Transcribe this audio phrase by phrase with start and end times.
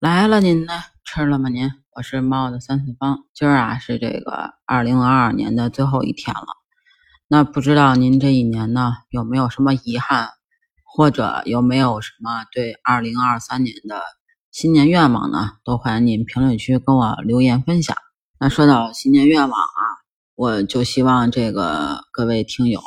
[0.00, 0.74] 来了，您呢？
[1.04, 1.48] 吃了吗？
[1.48, 3.24] 您，我是猫的三四方。
[3.34, 6.46] 今儿啊是这个二零二二年的最后一天了。
[7.26, 10.28] 那不知道您这一年呢有没有什么遗憾，
[10.84, 14.00] 或者有没有什么对二零二三年的
[14.52, 15.54] 新年愿望呢？
[15.64, 17.96] 都欢迎您评论区跟我留言分享。
[18.38, 19.82] 那说到新年愿望啊，
[20.36, 22.80] 我就希望这个各位听友、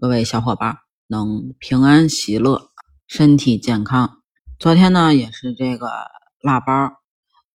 [0.00, 2.70] 各位小伙伴能平安喜乐，
[3.06, 4.22] 身体健康。
[4.64, 5.90] 昨天呢也是这个
[6.40, 6.90] 腊八，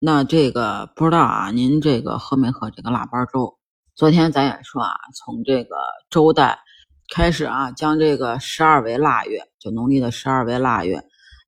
[0.00, 3.56] 那这个不知道啊，您这个喝没喝这个腊八粥？
[3.94, 5.76] 昨天咱也说啊，从这个
[6.10, 6.58] 周代
[7.14, 11.00] 开始啊，将这个十二为腊月，就农历的十二为腊月。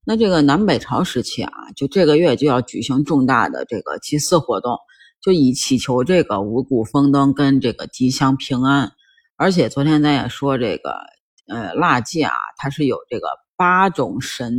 [0.05, 4.77] 那这个南北朝时期啊，就这个月就要举行重大的这个祭祀活动，
[5.21, 8.89] 就以祈求这个五谷丰登跟这个吉祥平安。
[9.35, 11.01] 而且昨天咱也说这个
[11.49, 14.57] 呃腊祭啊，它是有这个八种神。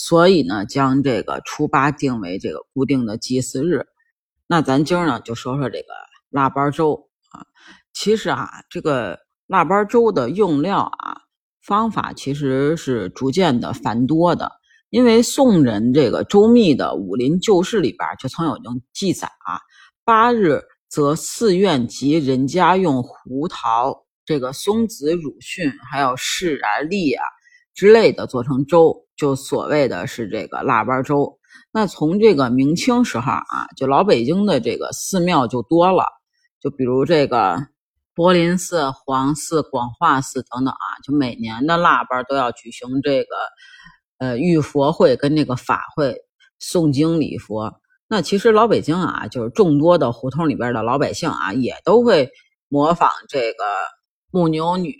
[0.00, 3.84] 所以呢，将这个初八定为这个固定的祭祀日。
[4.46, 5.88] 那咱今儿呢，就说说这个
[6.30, 7.44] 腊八粥啊。
[7.92, 9.18] 其实啊，这个
[9.48, 11.22] 腊八粥的用料啊，
[11.62, 14.52] 方法其实是逐渐的繁多的。
[14.90, 19.58] 因为宋人这个周密的《武林旧事》里边就曾有这记载啊：
[20.04, 27.24] 八日则寺院及人家用胡桃、这个松子、乳蕈，还有柿啊、栗啊
[27.74, 29.07] 之类的做成粥。
[29.18, 31.38] 就所谓的是这个腊八粥，
[31.72, 36.04] 那从这个明清时候啊，就老北京的这个寺庙就多了，
[36.60, 37.58] 就比如这个
[38.14, 43.36] 柏林寺、黄寺、广化寺等等啊，就每年的腊八都要举行这个
[44.18, 46.16] 呃浴佛会跟这个法会
[46.60, 47.80] 诵经礼佛。
[48.08, 52.30] 那其实老北京啊，就是众多的胡同里边的老百姓啊，也都会
[52.68, 53.64] 模仿这个
[54.30, 54.94] 牧牛女。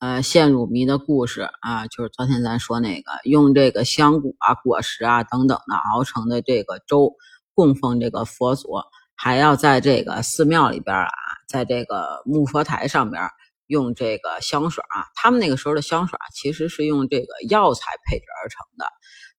[0.00, 7.16] 呃，陷乳糜的故事啊，就是昨天咱说那个用这个香菇啊、果实啊等等的熬成的这个粥，
[7.52, 8.68] 供奉这个佛祖，
[9.16, 11.10] 还要在这个寺庙里边啊，
[11.48, 13.28] 在这个木佛台上边
[13.66, 18.86] 用这个香水啊，他们那个时候的香水啊其实是用这个药材配制而成的，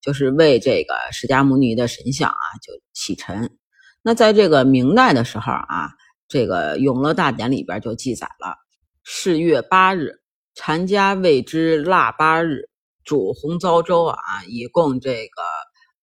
[0.02, 3.50] 就是为这个释迦牟尼的神像啊就洗尘。
[4.02, 5.92] 那在这个明代的时候啊，
[6.28, 8.58] 这个《永乐大典》里边就记载了，
[9.06, 10.20] 是月八日。
[10.56, 12.70] 禅家谓之腊八日，
[13.04, 14.18] 煮红糟粥啊，
[14.48, 15.44] 以供这个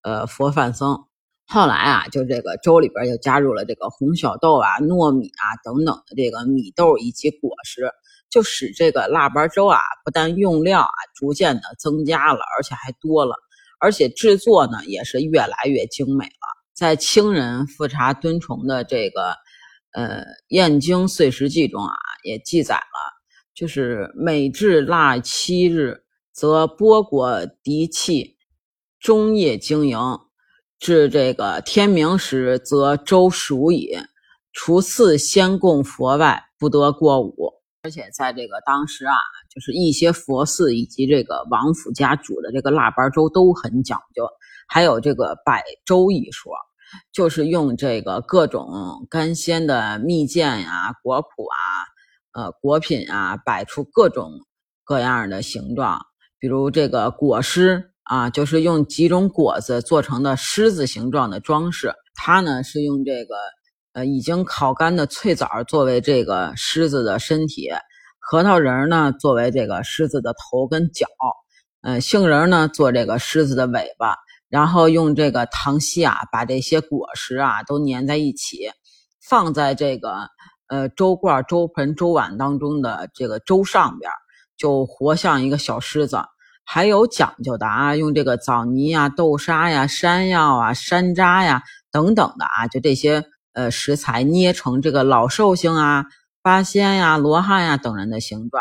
[0.02, 1.04] 呃佛饭僧。
[1.48, 7.90] 后来啊，就这个粥里边就加入了这个红小豆啊、糯米啊等等的这个米豆以及果实，
[8.28, 13.36] 就使这个腊八粥啊，不但用料啊逐渐的增加了，而且还多了，
[13.78, 16.56] 而且制作呢也是越来越精美了。
[16.74, 19.36] 在清人富察敦崇的这个
[19.92, 23.15] 呃《燕京岁时记》中啊，也记载了。
[23.56, 28.36] 就是每至腊七日，则波果涤器，
[29.00, 29.98] 终夜经营，
[30.78, 33.96] 至这个天明时，则粥熟矣。
[34.52, 37.54] 除次先供佛外，不得过午。
[37.82, 39.16] 而且在这个当时啊，
[39.54, 44.28] 就是一些佛寺以及这个王府家煮的这个腊八粥都很讲究，
[44.68, 46.52] 还有这个摆粥一说，
[47.10, 51.95] 就是用这个各种干鲜的蜜饯呀、果脯啊。
[52.36, 54.30] 呃，果品啊，摆出各种
[54.84, 55.98] 各样的形状，
[56.38, 61.94] 比如这个果狮啊，就是用几种果子做成的狮子形状的装饰。
[62.14, 63.36] 它呢是用这个
[63.94, 67.70] 呃已经烤干的脆枣作为这个狮子的身体，
[68.18, 71.06] 核桃仁呢作为这个狮子的头跟脚，
[71.80, 74.14] 呃，杏仁呢做这个狮子的尾巴，
[74.50, 78.68] 然后用这个糖稀啊把这些果实啊都粘在一起，
[79.26, 80.28] 放在这个。
[80.68, 84.10] 呃，粥罐、粥盆、粥碗当中的这个粥上边，
[84.56, 86.18] 就活像一个小狮子。
[86.64, 91.62] 还有讲究的啊，用这个枣泥呀、豆沙呀、山药啊、山楂呀
[91.92, 93.22] 等等的啊，就这些
[93.52, 96.04] 呃食材捏成这个老寿星啊、
[96.42, 98.60] 八仙呀、罗汉呀等人的形状，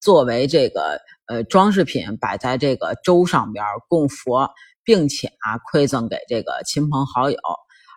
[0.00, 4.48] 作为这个呃装饰品摆在这个粥上边供佛，
[4.82, 7.36] 并且啊馈赠给这个亲朋好友，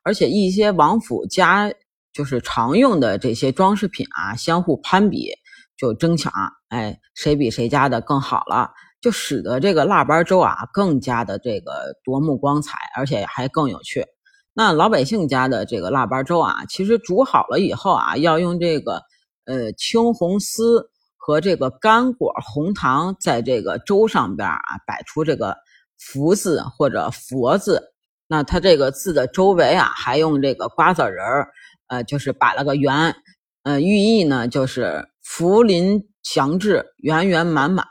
[0.04, 1.72] 而且一些王府家。
[2.16, 5.34] 就是常用的这些装饰品啊，相互攀比，
[5.76, 6.32] 就争抢，
[6.70, 8.72] 哎，谁比谁家的更好了，
[9.02, 14.06] 就使得这个腊八粥啊更加的这个夺目光彩，而且还更有趣。
[14.54, 19.02] 那老百姓家的这个腊八粥啊，其实煮好了以后啊，要用这个
[19.46, 25.58] 呃青红丝和这个干果红糖，在这个粥上边啊摆出这个
[26.00, 27.84] 福字或者佛字。
[28.28, 31.50] 那它这个字的周围啊，还用这个瓜子仁儿。
[31.88, 33.16] 呃，就是摆了个圆，
[33.64, 37.86] 呃，寓意呢就是福临祥至，圆圆满满。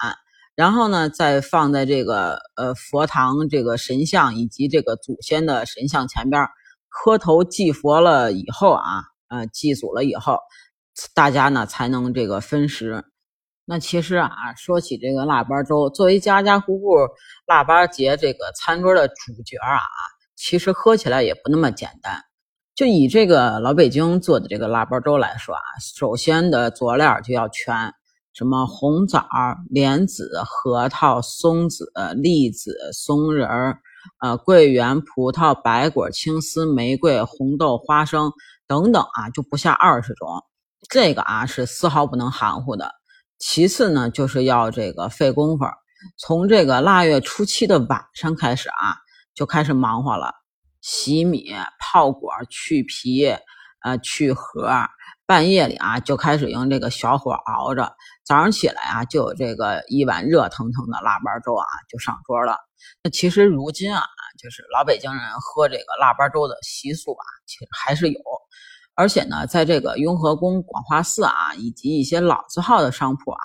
[0.57, 6.47] 然后呢，再放在这个呃佛堂这个神像以及这个祖先的神像前边，
[6.89, 10.39] 磕头祭佛了以后啊，呃祭祖了以后，
[11.13, 13.05] 大家呢才能这个分食。
[13.65, 16.99] 那其实啊，说起这个腊八粥，作为家家户户
[17.47, 19.81] 腊八节这个餐桌的主角啊，
[20.37, 22.23] 其实喝起来也不那么简单。
[22.75, 27.93] 就以这个老北京做的这个腊八粥来说啊，首先的佐料就要全，
[28.33, 29.25] 什么红枣、
[29.71, 33.79] 莲子、核桃、松子、栗子、松仁儿，
[34.21, 38.33] 呃，桂圆、葡萄、白果、青丝、玫瑰、红豆、花生
[38.67, 40.29] 等等啊，就不下二十种。
[40.91, 42.91] 这个啊是丝毫不能含糊的。
[43.39, 45.65] 其次呢，就是要这个费功夫，
[46.19, 48.97] 从这个腊月初七的晚上开始啊，
[49.33, 50.33] 就开始忙活了，
[50.85, 51.51] 洗米、
[51.81, 53.35] 泡果、去皮，
[53.83, 54.71] 呃，去核。
[55.27, 57.97] 半夜里啊，就开始用这个小火熬着，
[58.27, 62.59] 早上起来啊，就有这个一碗热腾腾的腊八粥啊，就上桌了。
[63.03, 64.03] 那其实如今啊，
[64.39, 68.21] 就是老北京人喝这个腊八粥的习俗啊，其实还是有。
[68.95, 73.41] 而且呢，在这个雍和宫、广化寺啊，以及一些老字号的商铺啊，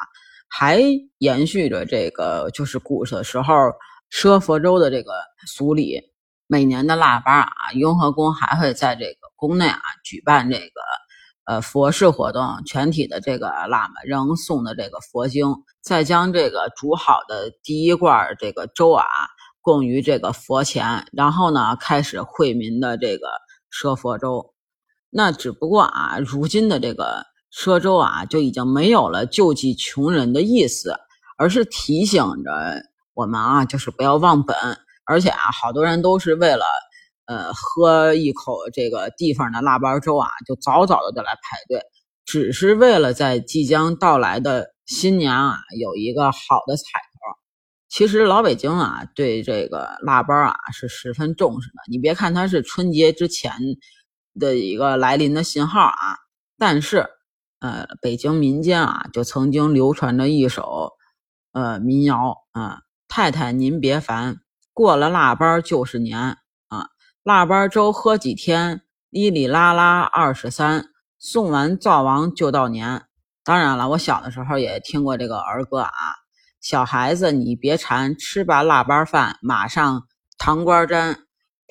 [0.50, 0.82] 还
[1.20, 3.54] 延续着这个就是古时候
[4.12, 5.14] 赊佛粥的这个
[5.48, 6.02] 俗礼。
[6.52, 10.82] 每年的腊八啊，雍和宫还会在这个宫内啊举办这个
[11.46, 15.46] 呃佛事活动，全体的这个喇嘛仍诵的这个佛经，
[15.80, 19.06] 再将这个煮好的第一罐这个粥啊
[19.62, 23.28] 供于这个佛前，然后呢开始惠民的这个
[23.72, 24.56] 赊佛粥。
[25.12, 30.96] 那只不过啊，如今的这个赊粥啊，就已经没有了救济穷人的意思，
[31.38, 32.82] 而是提醒着
[33.14, 34.58] 我们啊，就是不要忘本。
[35.10, 36.64] 而且啊，好多人都是为了
[37.26, 41.82] 呃喝一口这个地方的腊八粥啊，就早早的就来排队，
[42.26, 47.38] 只是为了在即将到来的新年啊有一个好的彩头。
[47.90, 51.76] 其实老北京啊，对这个腊八啊是十分重视的。
[51.90, 53.52] 你别看它是春节之前。
[54.40, 56.16] 的一个来临的信号啊，
[56.58, 57.06] 但是，
[57.60, 60.94] 呃，北京民间啊，就曾经流传着一首，
[61.52, 62.80] 呃，民谣啊，
[63.10, 64.38] 太太您别烦，
[64.74, 66.20] 过了腊八就是年
[66.68, 66.90] 啊，
[67.24, 70.86] 腊八粥喝几天，哩哩啦啦二十三，
[71.18, 73.04] 送完灶王就到年。
[73.44, 75.92] 当然了，我小的时候也听过这个儿歌啊，
[76.62, 80.08] 小孩子你别馋，吃罢腊八饭，马上
[80.38, 81.18] 糖瓜粘。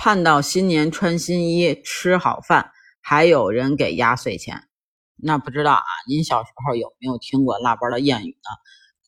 [0.00, 2.70] 盼到新年穿新衣吃好饭，
[3.02, 4.68] 还有人给压岁钱。
[5.16, 8.50] 那不知道啊，您小时候有没有听过腊八的谚语呢？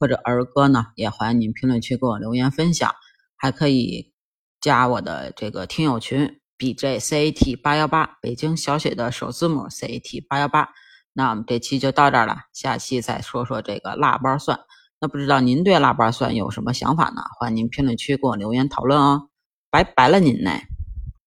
[0.01, 0.87] 或者儿歌呢？
[0.97, 2.93] 也欢迎您评论区给我留言分享。
[3.43, 4.13] 还可以
[4.61, 10.69] 加我的这个听友群 b j c a t 八幺八，北京小写的首字母 c a t 八幺八。
[11.15, 14.61] 那我们这期就到这儿了，下期再说说这个腊八蒜。
[15.01, 17.23] 那不知道您对腊八蒜有什么想法呢？
[17.39, 19.31] 欢迎您评论区给我留言讨论哦。
[19.71, 20.67] 拜拜了您嘞。